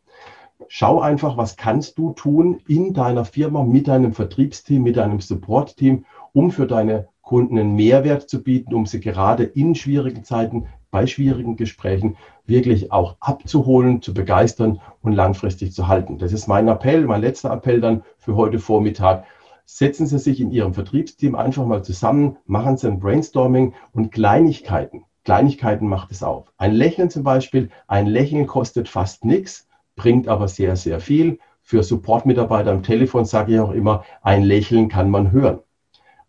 [0.68, 6.06] Schau einfach, was kannst du tun in deiner Firma mit deinem Vertriebsteam, mit deinem Support-Team,
[6.34, 11.08] um für deine Kunden einen Mehrwert zu bieten, um sie gerade in schwierigen Zeiten bei
[11.08, 16.18] schwierigen Gesprächen wirklich auch abzuholen, zu begeistern und langfristig zu halten.
[16.18, 19.26] Das ist mein Appell, mein letzter Appell dann für heute Vormittag.
[19.66, 25.06] Setzen Sie sich in Ihrem Vertriebsteam einfach mal zusammen, machen Sie ein Brainstorming und Kleinigkeiten.
[25.24, 26.52] Kleinigkeiten macht es auf.
[26.58, 31.40] Ein Lächeln zum Beispiel, ein Lächeln kostet fast nichts, bringt aber sehr, sehr viel.
[31.62, 35.60] Für Supportmitarbeiter am Telefon sage ich auch immer, ein Lächeln kann man hören.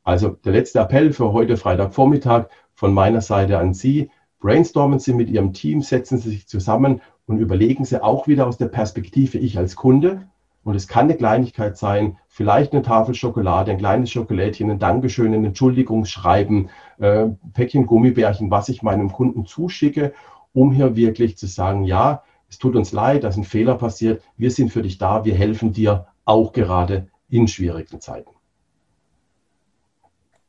[0.03, 4.11] Also der letzte Appell für heute Freitagvormittag von meiner Seite an Sie.
[4.41, 8.59] Brainstormen Sie mit Ihrem Team, setzen Sie sich zusammen und überlegen Sie auch wieder aus
[8.59, 10.29] der Perspektive ich als Kunde.
[10.63, 15.33] Und es kann eine Kleinigkeit sein, vielleicht eine Tafel Schokolade, ein kleines Schokolädchen, ein Dankeschön,
[15.33, 20.13] ein Entschuldigungsschreiben, äh, Päckchen Gummibärchen, was ich meinem Kunden zuschicke,
[20.53, 24.51] um hier wirklich zu sagen, ja, es tut uns leid, dass ein Fehler passiert, wir
[24.51, 28.31] sind für dich da, wir helfen dir auch gerade in schwierigen Zeiten.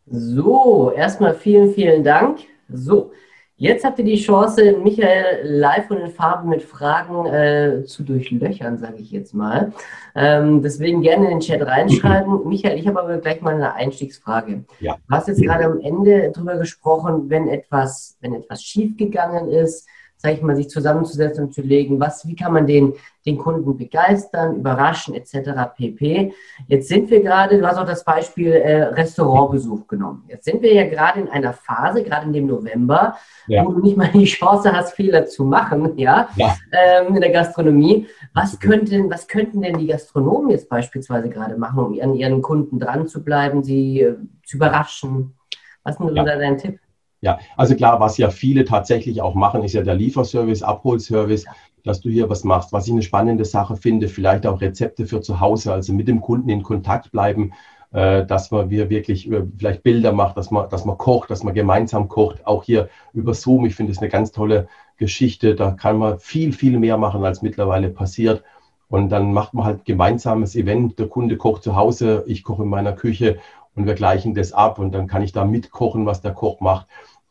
[0.10, 2.39] So, erstmal vielen, vielen Dank.
[2.69, 3.12] So,
[3.60, 8.78] Jetzt habt ihr die Chance, Michael live und in Farbe mit Fragen äh, zu durchlöchern,
[8.78, 9.74] sage ich jetzt mal.
[10.13, 12.41] Ähm, deswegen gerne in den Chat reinschreiben.
[12.48, 14.63] Michael, ich habe aber gleich mal eine Einstiegsfrage.
[14.80, 14.98] Ja.
[15.08, 20.36] Du hast jetzt gerade am Ende darüber gesprochen, wenn etwas, wenn etwas schiefgegangen ist, sage
[20.36, 22.93] ich mal, sich zusammenzusetzen und zu legen, was, wie kann man den,
[23.25, 25.75] den Kunden begeistern, überraschen etc.
[25.75, 26.34] pp.
[26.67, 30.23] Jetzt sind wir gerade, du hast auch das Beispiel äh, Restaurantbesuch genommen.
[30.27, 33.15] Jetzt sind wir ja gerade in einer Phase, gerade in dem November,
[33.47, 33.63] ja.
[33.63, 36.56] wo du nicht mal die Chance hast, Fehler zu machen, ja, ja.
[36.71, 38.08] Ähm, in der Gastronomie.
[38.34, 42.80] Was könnten, was könnten denn die Gastronomen jetzt beispielsweise gerade machen, um an ihren Kunden
[42.80, 45.36] dran zu bleiben, sie äh, zu überraschen?
[45.84, 46.23] Was ist denn ja.
[46.23, 46.80] da dein Tipp?
[47.28, 51.44] Ja, also klar, was ja viele tatsächlich auch machen, ist ja der Lieferservice, Abholservice,
[51.84, 52.72] dass du hier was machst.
[52.72, 56.22] Was ich eine spannende Sache finde, vielleicht auch Rezepte für zu Hause, also mit dem
[56.22, 57.52] Kunden in Kontakt bleiben,
[57.92, 61.44] äh, dass man wir wirklich äh, vielleicht Bilder macht, dass man, dass man kocht, dass
[61.44, 63.66] man gemeinsam kocht, auch hier über Zoom.
[63.66, 65.54] Ich finde es eine ganz tolle Geschichte.
[65.54, 68.42] Da kann man viel, viel mehr machen, als mittlerweile passiert.
[68.88, 70.98] Und dann macht man halt gemeinsames Event.
[70.98, 73.40] Der Kunde kocht zu Hause, ich koche in meiner Küche
[73.76, 76.88] und wir gleichen das ab und dann kann ich da mitkochen, was der Koch macht.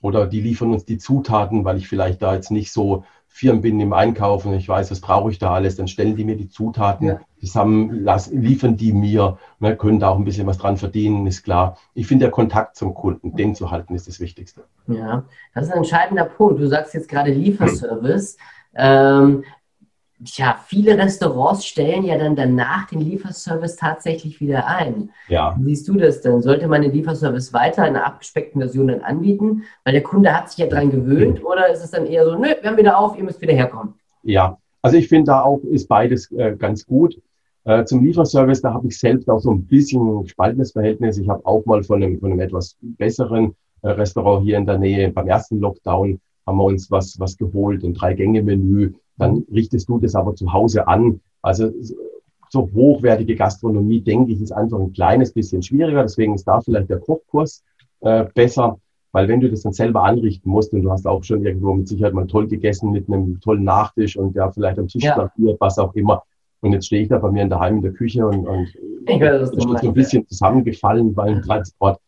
[0.07, 3.81] Oder die liefern uns die Zutaten, weil ich vielleicht da jetzt nicht so firm bin
[3.81, 5.77] im Einkauf und ich weiß, was brauche ich da alles.
[5.77, 7.09] Dann stellen die mir die Zutaten.
[7.09, 7.21] Ja.
[7.41, 11.43] Zusammen lassen, liefern die mir, ne, können da auch ein bisschen was dran verdienen, ist
[11.43, 11.77] klar.
[11.93, 14.63] Ich finde, der Kontakt zum Kunden, den zu halten, ist das Wichtigste.
[14.87, 16.61] Ja, das ist ein entscheidender Punkt.
[16.61, 18.39] Du sagst jetzt gerade Lieferservice.
[18.75, 19.45] Ähm,
[20.25, 25.11] Tja, viele Restaurants stellen ja dann danach den Lieferservice tatsächlich wieder ein.
[25.29, 25.55] Ja.
[25.59, 26.41] Wie siehst du das denn?
[26.41, 29.65] Sollte man den Lieferservice weiter in einer abgespeckten Version dann anbieten?
[29.85, 32.49] Weil der Kunde hat sich ja dran gewöhnt oder ist es dann eher so, nö,
[32.61, 33.95] wir haben wieder auf, ihr müsst wieder herkommen?
[34.23, 37.21] Ja, also ich finde da auch ist beides äh, ganz gut.
[37.65, 41.19] Äh, zum Lieferservice, da habe ich selbst auch so ein bisschen ein spaltendes Verhältnis.
[41.19, 44.79] Ich habe auch mal von einem, von einem etwas besseren äh, Restaurant hier in der
[44.79, 49.99] Nähe beim ersten Lockdown haben wir uns was, was geholt, ein Drei-Gänge-Menü dann richtest du
[49.99, 51.21] das aber zu Hause an.
[51.43, 51.73] Also
[52.51, 56.03] so hochwertige Gastronomie, denke ich, ist einfach ein kleines bisschen schwieriger.
[56.03, 57.63] Deswegen ist da vielleicht der Kochkurs
[58.01, 58.79] äh, besser,
[59.13, 61.89] weil wenn du das dann selber anrichten musst und du hast auch schon irgendwo mit
[61.89, 65.31] Sicherheit mal toll gegessen mit einem tollen Nachtisch und der vielleicht am Tisch ja.
[65.59, 66.23] was auch immer.
[66.61, 68.69] Und jetzt stehe ich da bei mir in der Heim in der Küche und, und
[69.09, 72.01] ich weiß, ist so ein bisschen zusammengefallen beim Transport.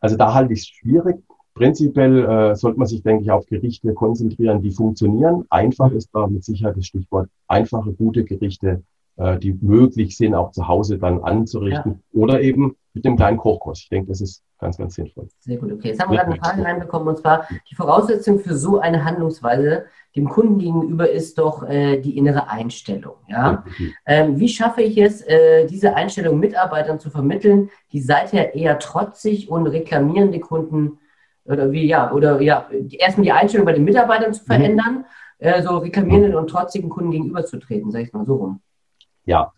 [0.00, 1.16] Also da halte ich es schwierig.
[1.56, 5.46] Prinzipiell äh, sollte man sich, denke ich, auf Gerichte konzentrieren, die funktionieren.
[5.48, 7.30] Einfach ist da mit Sicherheit das Stichwort.
[7.48, 8.82] Einfache, gute Gerichte,
[9.16, 12.02] äh, die möglich sind, auch zu Hause dann anzurichten.
[12.12, 12.20] Ja.
[12.20, 13.80] Oder eben mit dem kleinen Kochkurs.
[13.80, 15.28] Ich denke, das ist ganz, ganz sinnvoll.
[15.38, 15.88] Sehr gut, okay.
[15.88, 19.86] Jetzt haben wir gerade eine Frage reinbekommen, und zwar die Voraussetzung für so eine Handlungsweise
[20.14, 23.14] dem Kunden gegenüber ist doch äh, die innere Einstellung.
[23.28, 23.64] Ja?
[24.04, 29.50] Ähm, wie schaffe ich es, äh, diese Einstellung Mitarbeitern zu vermitteln, die seither eher trotzig
[29.50, 30.98] und reklamierende Kunden
[31.48, 34.46] oder wie, ja, oder ja, erstmal die Einstellung bei den Mitarbeitern zu mhm.
[34.46, 34.94] verändern,
[35.38, 35.46] mhm.
[35.46, 38.60] äh, so reklamierenden und trotzigen Kunden gegenüberzutreten, sage ich mal so rum.
[39.24, 39.52] Ja,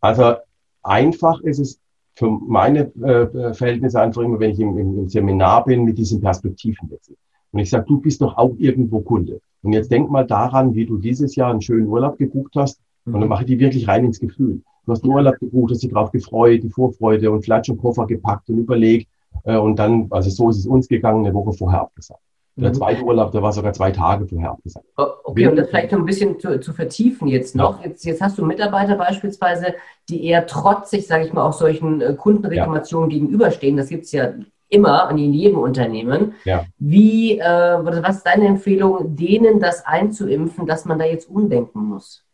[0.00, 0.34] also
[0.82, 1.80] einfach ist es
[2.14, 7.16] für meine äh, Verhältnisse einfach immer, wenn ich im, im, Seminar bin, mit diesem Perspektivenwechsel.
[7.52, 9.40] Und ich sage, du bist doch auch irgendwo Kunde.
[9.62, 12.80] Und jetzt denk mal daran, wie du dieses Jahr einen schönen Urlaub gebucht hast.
[13.04, 13.28] Und dann mhm.
[13.28, 14.62] mache ich die wirklich rein ins Gefühl.
[14.86, 18.06] Du hast einen Urlaub gebucht, hast dich drauf gefreut, die Vorfreude und vielleicht schon Koffer
[18.06, 19.08] gepackt und überlegt,
[19.44, 22.20] äh, und dann, also so ist es uns gegangen, eine Woche vorher abgesagt.
[22.56, 22.74] Der mhm.
[22.74, 24.84] zweite Urlaub, der war sogar zwei Tage vorher abgesagt.
[24.96, 27.80] Okay, und das vielleicht noch ein bisschen zu, zu vertiefen jetzt noch.
[27.80, 27.88] Ja.
[27.88, 29.74] Jetzt, jetzt hast du Mitarbeiter beispielsweise,
[30.08, 33.18] die eher trotzig, sage ich mal, auch solchen äh, Kundenreklamationen ja.
[33.18, 33.76] gegenüberstehen.
[33.76, 34.32] Das gibt es ja
[34.68, 36.34] immer und in jedem Unternehmen.
[36.44, 36.64] Ja.
[36.78, 42.24] Wie, äh, was ist deine Empfehlung, denen das einzuimpfen, dass man da jetzt umdenken muss?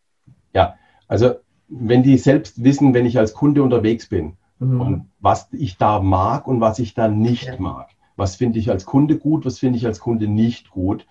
[0.53, 0.75] Ja,
[1.07, 1.35] also
[1.67, 4.81] wenn die selbst wissen, wenn ich als Kunde unterwegs bin, Mhm.
[4.81, 7.55] Und was ich da mag und was ich da nicht ja.
[7.59, 7.89] mag.
[8.15, 11.05] Was finde ich als Kunde gut, was finde ich als Kunde nicht gut.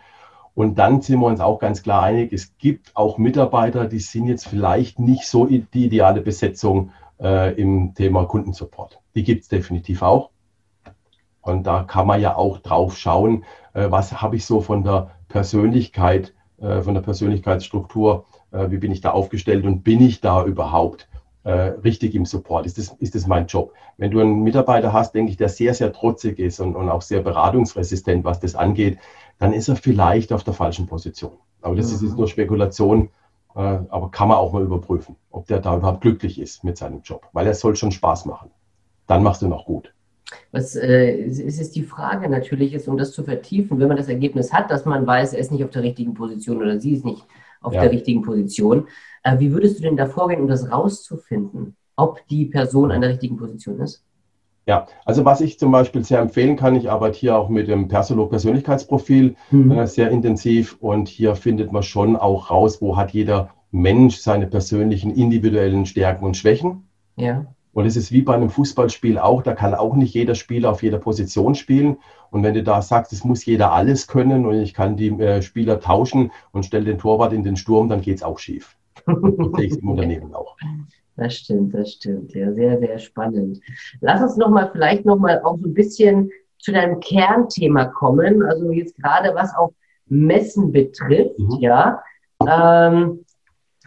[0.55, 4.27] Und dann sind wir uns auch ganz klar einig, es gibt auch Mitarbeiter, die sind
[4.27, 9.01] jetzt vielleicht nicht so die ideale Besetzung äh, im Thema Kundensupport.
[9.15, 10.31] Die gibt es definitiv auch.
[11.43, 15.11] Und da kann man ja auch drauf schauen, äh, was habe ich so von der
[15.29, 20.45] Persönlichkeit, äh, von der Persönlichkeitsstruktur, äh, wie bin ich da aufgestellt und bin ich da
[20.45, 21.09] überhaupt
[21.51, 22.67] richtig im Support?
[22.67, 23.73] Ist das, ist das mein Job?
[23.97, 27.03] Wenn du einen Mitarbeiter hast, denke ich, der sehr, sehr trotzig ist und, und auch
[27.03, 28.99] sehr beratungsresistent, was das angeht,
[29.39, 31.33] dann ist er vielleicht auf der falschen Position.
[31.63, 31.95] Aber das mhm.
[31.95, 33.11] ist jetzt nur Spekulation,
[33.55, 37.01] äh, aber kann man auch mal überprüfen, ob der da überhaupt glücklich ist mit seinem
[37.03, 38.51] Job, weil er soll schon Spaß machen.
[39.07, 39.93] Dann machst du noch gut.
[40.51, 44.09] Was äh, ist, ist die Frage natürlich, ist, um das zu vertiefen, wenn man das
[44.09, 47.05] Ergebnis hat, dass man weiß, er ist nicht auf der richtigen Position oder sie ist
[47.05, 47.25] nicht
[47.61, 47.83] auf ja.
[47.83, 48.89] der richtigen Position.
[49.27, 53.11] Äh, wie würdest du denn da vorgehen, um das rauszufinden, ob die Person an der
[53.11, 54.05] richtigen Position ist?
[54.67, 57.89] Ja, also was ich zum Beispiel sehr empfehlen kann, ich arbeite hier auch mit dem
[57.89, 59.73] Persolo-Persönlichkeitsprofil mhm.
[59.73, 64.47] äh, sehr intensiv und hier findet man schon auch raus, wo hat jeder Mensch seine
[64.47, 66.89] persönlichen individuellen Stärken und Schwächen.
[67.17, 67.47] Ja.
[67.73, 70.85] Und es ist wie bei einem Fußballspiel auch, da kann auch nicht jeder Spieler auf
[70.85, 71.99] jeder Position spielen.
[72.31, 75.43] Und wenn du da sagst, es muss jeder alles können und ich kann die äh,
[75.43, 78.77] Spieler tauschen und stelle den Torwart in den Sturm, dann geht es auch schief.
[79.07, 79.17] Das
[79.57, 80.57] sehe ich im Unternehmen auch.
[81.17, 82.35] Das stimmt, das stimmt.
[82.35, 83.61] Ja, sehr, sehr spannend.
[84.01, 88.43] Lass uns nochmal, vielleicht nochmal auch so ein bisschen zu deinem Kernthema kommen.
[88.43, 89.73] Also jetzt gerade was auch
[90.07, 91.59] Messen betrifft, mhm.
[91.61, 92.03] ja.
[92.47, 93.25] Ähm,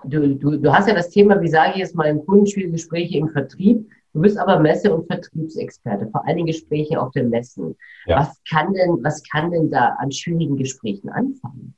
[0.03, 3.29] du, du, du hast ja das Thema, wie sage ich jetzt mal, im Kundenspielgespräche im
[3.29, 3.87] Vertrieb.
[4.13, 7.75] Du bist aber Messe- und Vertriebsexperte, vor allen Dingen Gespräche auf den Messen.
[8.07, 8.19] Ja.
[8.19, 11.75] Was kann denn, was kann denn da an schwierigen Gesprächen anfangen?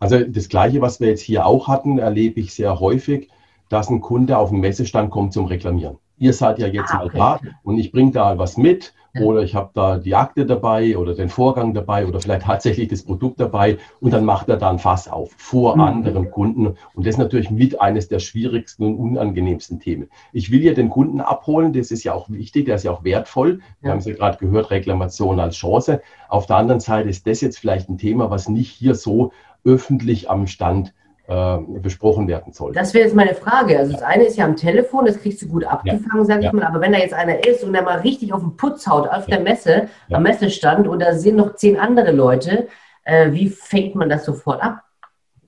[0.00, 3.28] Also das Gleiche, was wir jetzt hier auch hatten, erlebe ich sehr häufig,
[3.68, 5.98] dass ein Kunde auf den Messestand kommt zum Reklamieren.
[6.18, 7.18] Ihr seid ja jetzt ah, okay.
[7.18, 10.96] mal da und ich bringe da was mit oder ich habe da die Akte dabei
[10.96, 14.70] oder den Vorgang dabei oder vielleicht tatsächlich das Produkt dabei und dann macht er da
[14.70, 15.82] ein Fass auf vor mhm.
[15.82, 16.66] anderen Kunden.
[16.66, 20.08] Und das ist natürlich mit eines der schwierigsten und unangenehmsten Themen.
[20.32, 23.04] Ich will ja den Kunden abholen, das ist ja auch wichtig, der ist ja auch
[23.04, 23.60] wertvoll.
[23.80, 23.90] Wir ja.
[23.90, 26.00] haben es ja gerade gehört, Reklamation als Chance.
[26.28, 29.32] Auf der anderen Seite ist das jetzt vielleicht ein Thema, was nicht hier so
[29.64, 30.94] öffentlich am Stand
[31.28, 32.72] äh, besprochen werden soll.
[32.72, 33.78] Das wäre jetzt meine Frage.
[33.78, 36.24] Also das eine ist ja am Telefon, das kriegst du gut abgefangen, ja.
[36.24, 36.52] sag ich ja.
[36.52, 36.64] mal.
[36.64, 39.28] Aber wenn da jetzt einer ist und der mal richtig auf den Putz haut auf
[39.28, 39.36] ja.
[39.36, 42.68] der Messe, am Messestand und da sind noch zehn andere Leute,
[43.04, 44.82] äh, wie fängt man das sofort ab?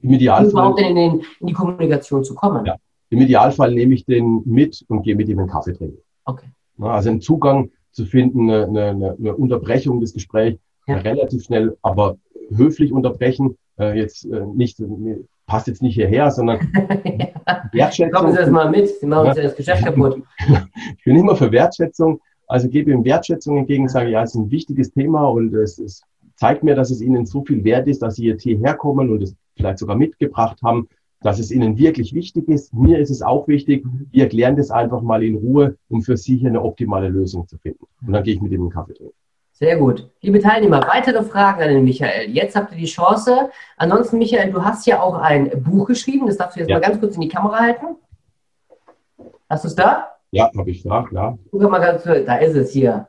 [0.02, 0.44] Im Idealfall.
[0.44, 2.70] Um überhaupt in, den, in, die Kommunikation zu kommen.
[3.08, 5.98] Im Idealfall nehme ich den mit und gehe mit ihm einen Kaffee trinken.
[6.24, 6.46] Okay.
[6.78, 12.16] Also einen Zugang zu finden, eine, eine, eine Unterbrechung des Gesprächs, relativ schnell, aber
[12.54, 14.78] höflich unterbrechen, äh, jetzt äh, nicht
[15.46, 16.60] passt jetzt nicht hierher, sondern
[17.04, 17.64] ja.
[17.72, 18.12] Wertschätzung.
[18.12, 20.22] Kommen Sie das mal mit, Sie machen uns ja das Geschäft kaputt.
[20.96, 24.50] ich bin immer für Wertschätzung, also gebe ihm Wertschätzung entgegen, sage, ja, es ist ein
[24.50, 26.02] wichtiges Thema und es, es
[26.36, 29.22] zeigt mir, dass es Ihnen so viel wert ist, dass Sie jetzt hierher kommen und
[29.22, 30.88] es vielleicht sogar mitgebracht haben,
[31.20, 32.72] dass es Ihnen wirklich wichtig ist.
[32.72, 33.84] Mir ist es auch wichtig.
[34.12, 37.58] Wir erklären das einfach mal in Ruhe, um für Sie hier eine optimale Lösung zu
[37.58, 37.84] finden.
[38.06, 39.19] Und dann gehe ich mit ihm einen Kaffee trinken.
[39.62, 40.10] Sehr gut.
[40.22, 42.30] Liebe Teilnehmer, weitere Fragen an den Michael.
[42.30, 43.50] Jetzt habt ihr die Chance.
[43.76, 46.26] Ansonsten, Michael, du hast ja auch ein Buch geschrieben.
[46.26, 46.76] Das darfst du jetzt ja.
[46.76, 47.86] mal ganz kurz in die Kamera halten.
[49.50, 50.12] Hast du es da?
[50.30, 51.38] Ja, habe ich da, klar.
[51.50, 52.24] Guck mal ganz kurz.
[52.24, 53.08] Da ist es hier.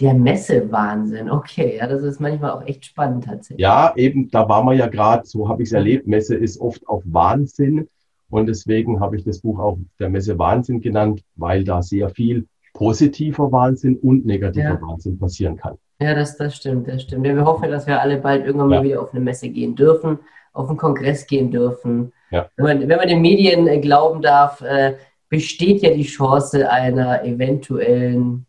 [0.00, 1.28] Der Messe-Wahnsinn.
[1.28, 3.58] Okay, ja, das ist manchmal auch echt spannend tatsächlich.
[3.58, 6.06] Ja, eben, da waren wir ja gerade, so habe ich es erlebt.
[6.06, 7.88] Messe ist oft auf Wahnsinn.
[8.30, 12.46] Und deswegen habe ich das Buch auch der Messe Wahnsinn genannt, weil da sehr viel
[12.72, 14.80] positiver Wahnsinn und negativer ja.
[14.80, 15.76] Wahnsinn passieren kann.
[16.00, 17.26] Ja, das, das stimmt, das stimmt.
[17.26, 18.76] Ja, wir hoffen, dass wir alle bald irgendwann ja.
[18.78, 20.18] mal wieder auf eine Messe gehen dürfen,
[20.52, 22.12] auf einen Kongress gehen dürfen.
[22.30, 22.48] Ja.
[22.56, 24.94] Wenn, man, wenn man den Medien äh, glauben darf, äh,
[25.28, 28.46] besteht ja die Chance einer eventuellen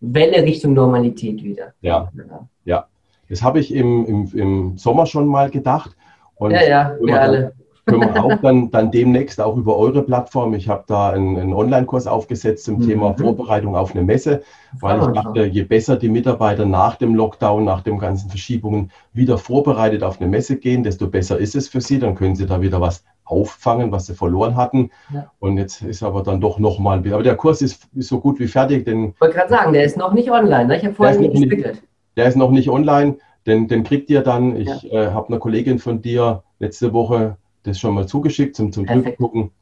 [0.00, 1.74] Welle Richtung Normalität wieder.
[1.80, 2.10] Ja,
[2.64, 2.86] ja.
[3.28, 5.96] Das habe ich im, im, im Sommer schon mal gedacht.
[6.34, 7.52] Und ja, ja, wir alle
[7.86, 10.54] können wir auch dann, dann demnächst auch über eure Plattform.
[10.54, 12.86] Ich habe da einen, einen Online-Kurs aufgesetzt zum mhm.
[12.86, 14.42] Thema Vorbereitung auf eine Messe,
[14.80, 19.36] weil ich dachte, je besser die Mitarbeiter nach dem Lockdown, nach den ganzen Verschiebungen wieder
[19.36, 21.98] vorbereitet auf eine Messe gehen, desto besser ist es für sie.
[21.98, 24.90] Dann können sie da wieder was auffangen, was sie verloren hatten.
[25.12, 25.30] Ja.
[25.40, 28.48] Und jetzt ist aber dann doch nochmal, aber der Kurs ist, ist so gut wie
[28.48, 28.84] fertig.
[28.84, 30.66] Denn, ich wollte gerade sagen, der ist noch nicht online.
[30.66, 30.76] Ne?
[30.76, 31.82] Ich habe vorher nicht gespickelt.
[32.16, 33.16] Der ist noch nicht online,
[33.46, 34.54] den, den kriegt ihr dann.
[34.56, 35.08] Ich ja.
[35.08, 39.52] äh, habe eine Kollegin von dir letzte Woche das schon mal zugeschickt zum, zum gucken.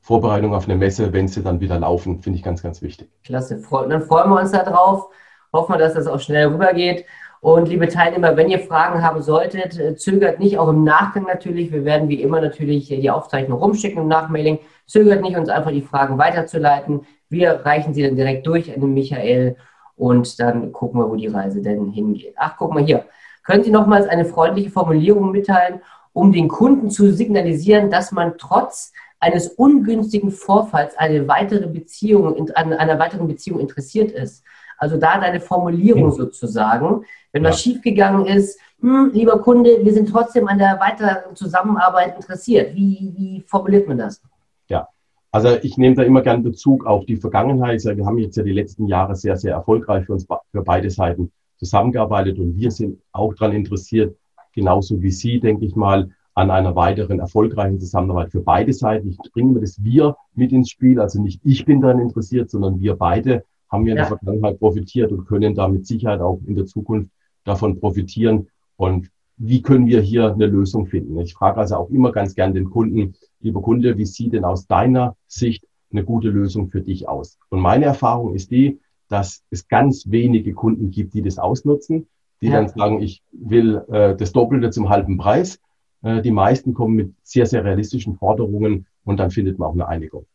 [0.00, 3.08] Vorbereitung auf eine Messe, wenn sie dann wieder laufen, finde ich ganz, ganz wichtig.
[3.24, 3.60] Klasse.
[3.88, 5.08] Dann freuen wir uns darauf.
[5.52, 7.04] Hoffen wir, dass das auch schnell rübergeht.
[7.40, 11.72] Und liebe Teilnehmer, wenn ihr Fragen haben solltet, äh, zögert nicht, auch im Nachgang natürlich.
[11.72, 14.60] Wir werden wie immer natürlich die Aufzeichnung rumschicken im Nachmailing.
[14.86, 17.00] Zögert nicht, uns einfach die Fragen weiterzuleiten.
[17.28, 19.56] Wir reichen sie dann direkt durch an den Michael
[19.96, 22.34] und dann gucken wir, wo die Reise denn hingeht.
[22.36, 23.04] Ach, guck mal hier.
[23.42, 25.80] Können Sie nochmals eine freundliche Formulierung mitteilen
[26.16, 32.72] um den Kunden zu signalisieren, dass man trotz eines ungünstigen Vorfalls eine weitere Beziehung, an
[32.72, 34.42] einer weiteren Beziehung interessiert ist.
[34.78, 37.04] Also da deine Formulierung sozusagen.
[37.32, 37.50] Wenn ja.
[37.50, 42.74] was schiefgegangen ist, hm, lieber Kunde, wir sind trotzdem an der weiteren Zusammenarbeit interessiert.
[42.74, 44.22] Wie, wie formuliert man das?
[44.68, 44.88] Ja,
[45.30, 47.84] also ich nehme da immer gern Bezug auf die Vergangenheit.
[47.84, 51.30] Wir haben jetzt ja die letzten Jahre sehr, sehr erfolgreich für uns für beide Seiten
[51.58, 54.16] zusammengearbeitet und wir sind auch daran interessiert,
[54.56, 59.08] genauso wie Sie, denke ich mal, an einer weiteren erfolgreichen Zusammenarbeit für beide Seiten.
[59.08, 61.00] Ich bringe mir das Wir mit ins Spiel.
[61.00, 64.08] Also nicht ich bin daran interessiert, sondern wir beide haben wir in ja.
[64.08, 67.10] der Vergangenheit profitiert und können da mit Sicherheit auch in der Zukunft
[67.44, 68.48] davon profitieren.
[68.76, 71.18] Und wie können wir hier eine Lösung finden?
[71.20, 74.66] Ich frage also auch immer ganz gern den Kunden, lieber Kunde, wie sieht denn aus
[74.66, 77.38] deiner Sicht eine gute Lösung für dich aus?
[77.48, 82.08] Und meine Erfahrung ist die, dass es ganz wenige Kunden gibt, die das ausnutzen
[82.40, 82.54] die ja.
[82.54, 85.58] dann sagen, ich will äh, das Doppelte zum halben Preis.
[86.02, 89.88] Äh, die meisten kommen mit sehr, sehr realistischen Forderungen und dann findet man auch eine
[89.88, 90.26] Einigung.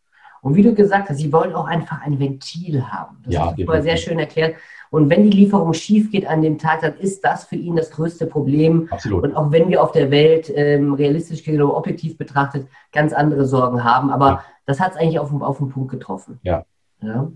[0.41, 3.17] Und wie du gesagt hast, sie wollen auch einfach ein Ventil haben.
[3.23, 4.55] Das ja, hast du sehr schön erklärt.
[4.89, 7.91] Und wenn die Lieferung schief geht an dem Tag, dann ist das für ihn das
[7.91, 8.89] größte Problem.
[8.91, 9.23] Absolut.
[9.23, 13.83] Und auch wenn wir auf der Welt ähm, realistisch oder objektiv betrachtet ganz andere Sorgen
[13.83, 14.43] haben, aber ja.
[14.65, 16.39] das hat es eigentlich auf, auf den Punkt getroffen.
[16.43, 16.65] Ja.
[17.01, 17.31] ja.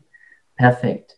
[0.58, 1.18] Perfekt.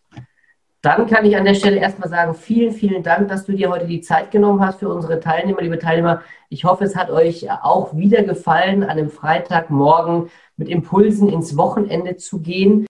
[0.87, 3.87] Dann kann ich an der Stelle erstmal sagen, vielen, vielen Dank, dass du dir heute
[3.87, 6.21] die Zeit genommen hast für unsere Teilnehmer, liebe Teilnehmer.
[6.47, 12.15] Ich hoffe, es hat euch auch wieder gefallen, an einem Freitagmorgen mit Impulsen ins Wochenende
[12.15, 12.83] zu gehen.
[12.83, 12.87] An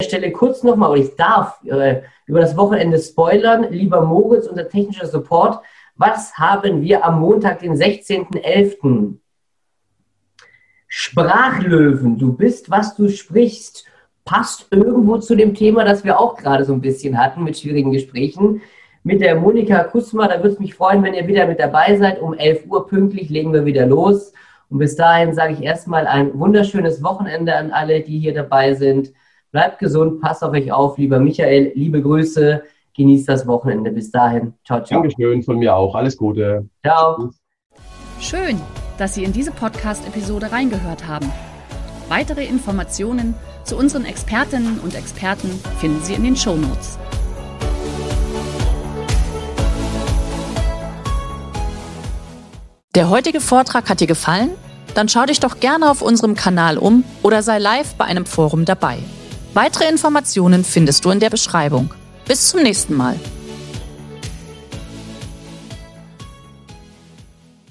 [0.00, 3.70] der Stelle kurz nochmal, oder ich darf äh, über das Wochenende spoilern.
[3.70, 5.62] Lieber Moritz, unser technischer Support,
[5.94, 9.18] was haben wir am Montag, den 16.11.?
[10.88, 13.86] Sprachlöwen, du bist, was du sprichst
[14.24, 17.92] passt irgendwo zu dem Thema, das wir auch gerade so ein bisschen hatten mit schwierigen
[17.92, 18.62] Gesprächen.
[19.02, 22.20] Mit der Monika Kusma, da würde es mich freuen, wenn ihr wieder mit dabei seid.
[22.22, 24.32] Um 11 Uhr pünktlich legen wir wieder los.
[24.70, 29.12] Und bis dahin sage ich erstmal ein wunderschönes Wochenende an alle, die hier dabei sind.
[29.52, 31.72] Bleibt gesund, passt auf euch auf, lieber Michael.
[31.74, 32.62] Liebe Grüße,
[32.96, 33.90] genießt das Wochenende.
[33.90, 34.54] Bis dahin.
[34.64, 35.02] Ciao, ciao.
[35.02, 35.94] Dankeschön von mir auch.
[35.94, 36.66] Alles Gute.
[36.82, 37.30] Ciao.
[38.18, 38.58] Schön
[38.98, 41.30] dass Sie in diese Podcast-Episode reingehört haben.
[42.08, 43.34] Weitere Informationen
[43.64, 45.50] zu unseren Expertinnen und Experten
[45.80, 46.98] finden Sie in den Show Notes.
[52.94, 54.50] Der heutige Vortrag hat dir gefallen?
[54.94, 58.64] Dann schau dich doch gerne auf unserem Kanal um oder sei live bei einem Forum
[58.64, 58.98] dabei.
[59.52, 61.92] Weitere Informationen findest du in der Beschreibung.
[62.26, 63.18] Bis zum nächsten Mal.